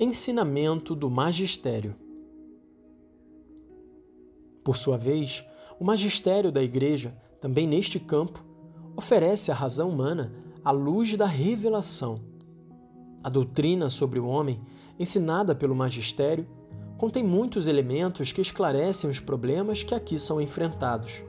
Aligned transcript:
Ensinamento 0.00 0.94
do 0.94 1.10
Magistério. 1.10 1.96
Por 4.62 4.76
sua 4.76 4.96
vez, 4.96 5.44
o 5.80 5.84
magistério 5.84 6.52
da 6.52 6.62
Igreja, 6.62 7.20
também 7.40 7.66
neste 7.66 7.98
campo, 7.98 8.44
oferece 8.96 9.50
à 9.50 9.54
razão 9.56 9.90
humana 9.90 10.32
a 10.64 10.70
luz 10.70 11.16
da 11.16 11.26
revelação. 11.26 12.20
A 13.24 13.28
doutrina 13.28 13.90
sobre 13.90 14.20
o 14.20 14.26
homem, 14.28 14.60
ensinada 15.00 15.52
pelo 15.52 15.74
magistério, 15.74 16.46
contém 16.96 17.24
muitos 17.24 17.66
elementos 17.66 18.30
que 18.30 18.40
esclarecem 18.40 19.10
os 19.10 19.18
problemas 19.18 19.82
que 19.82 19.96
aqui 19.96 20.16
são 20.16 20.40
enfrentados. 20.40 21.24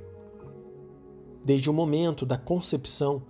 Desde 1.44 1.72
o 1.72 1.74
momento 1.74 2.24
da 2.24 2.38
concepção, 2.38 3.24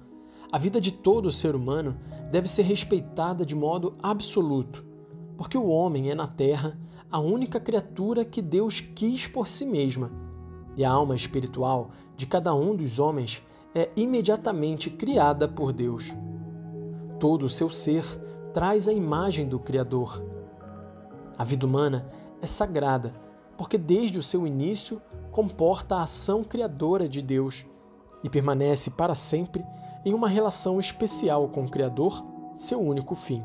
a 0.51 0.57
vida 0.57 0.81
de 0.81 0.91
todo 0.91 1.31
ser 1.31 1.55
humano 1.55 1.97
deve 2.29 2.49
ser 2.49 2.63
respeitada 2.63 3.45
de 3.45 3.55
modo 3.55 3.95
absoluto 4.03 4.88
porque 5.39 5.57
o 5.57 5.69
homem 5.69 6.11
é 6.11 6.15
na 6.15 6.27
terra 6.27 6.77
a 7.09 7.17
única 7.17 7.61
criatura 7.61 8.25
que 8.25 8.41
Deus 8.41 8.81
quis 8.81 9.25
por 9.25 9.47
si 9.47 9.65
mesma, 9.65 10.11
e 10.75 10.83
a 10.83 10.91
alma 10.91 11.15
espiritual 11.15 11.91
de 12.17 12.27
cada 12.27 12.53
um 12.53 12.75
dos 12.75 12.99
homens 12.99 13.41
é 13.73 13.89
imediatamente 13.95 14.89
criada 14.89 15.47
por 15.47 15.71
Deus. 15.71 16.13
Todo 17.21 17.45
o 17.45 17.49
seu 17.49 17.69
ser 17.69 18.03
traz 18.53 18.89
a 18.89 18.91
imagem 18.91 19.47
do 19.47 19.57
Criador. 19.57 20.21
A 21.37 21.45
vida 21.45 21.65
humana 21.65 22.11
é 22.41 22.45
sagrada, 22.45 23.13
porque 23.57 23.77
desde 23.77 24.19
o 24.19 24.23
seu 24.23 24.45
início 24.45 25.01
comporta 25.31 25.95
a 25.95 26.03
ação 26.03 26.43
criadora 26.43 27.07
de 27.07 27.21
Deus 27.21 27.65
e 28.25 28.29
permanece 28.29 28.91
para 28.91 29.15
sempre 29.15 29.63
em 30.03 30.13
uma 30.13 30.27
relação 30.27 30.81
especial 30.81 31.47
com 31.47 31.63
o 31.63 31.71
Criador, 31.71 32.25
seu 32.57 32.81
único 32.81 33.15
fim. 33.15 33.41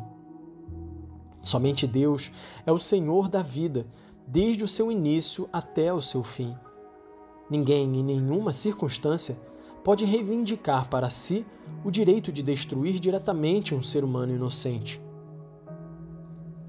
Somente 1.45 1.87
Deus 1.87 2.33
é 2.65 2.73
o 2.73 2.79
Senhor 2.79 3.29
da 3.29 3.43
vida, 3.43 3.87
desde 4.27 4.65
o 4.65 4.69
seu 4.69 4.91
início 4.91 5.47
até 5.53 5.93
o 5.93 6.01
seu 6.01 6.23
fim. 6.23 6.57
Ninguém, 7.51 7.85
em 7.99 8.03
nenhuma 8.03 8.51
circunstância, 8.51 9.39
pode 9.85 10.07
reivindicar 10.07 10.89
para 10.89 11.11
si 11.11 11.45
o 11.85 11.91
direito 11.91 12.33
de 12.33 12.43
destruir 12.43 12.99
diretamente 12.99 13.75
um 13.75 13.83
ser 13.83 14.03
humano 14.03 14.33
inocente. 14.33 14.99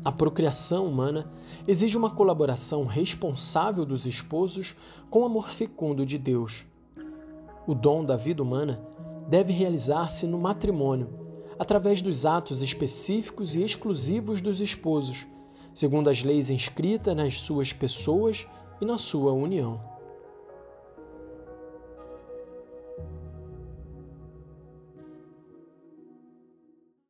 A 0.03 0.11
procriação 0.11 0.85
humana 0.85 1.31
exige 1.65 1.95
uma 1.95 2.09
colaboração 2.09 2.85
responsável 2.85 3.85
dos 3.85 4.05
esposos 4.05 4.75
com 5.09 5.21
o 5.21 5.25
amor 5.25 5.47
fecundo 5.47 6.05
de 6.05 6.17
Deus. 6.17 6.65
O 7.65 7.73
dom 7.73 8.03
da 8.03 8.17
vida 8.17 8.43
humana 8.43 8.85
deve 9.29 9.53
realizar-se 9.53 10.27
no 10.27 10.37
matrimônio 10.37 11.24
através 11.57 12.01
dos 12.01 12.25
atos 12.25 12.61
específicos 12.61 13.55
e 13.55 13.63
exclusivos 13.63 14.41
dos 14.41 14.59
esposos, 14.61 15.27
segundo 15.73 16.09
as 16.09 16.23
leis 16.23 16.49
inscritas 16.49 17.15
nas 17.15 17.39
suas 17.41 17.73
pessoas 17.73 18.47
e 18.81 18.85
na 18.85 18.97
sua 18.97 19.33
união. 19.33 19.94